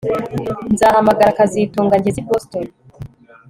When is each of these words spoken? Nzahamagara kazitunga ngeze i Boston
Nzahamagara 0.73 1.37
kazitunga 1.37 1.95
ngeze 1.99 2.19
i 2.21 2.25
Boston 2.27 2.65